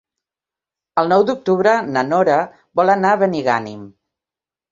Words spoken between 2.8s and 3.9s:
vol anar a Benigànim.